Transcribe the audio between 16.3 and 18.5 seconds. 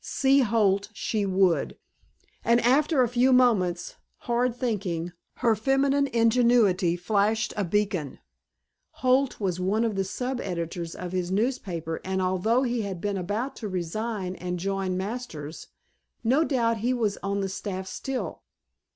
doubt he was on the staff still.